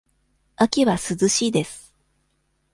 [0.55, 1.93] 秋は涼しいです。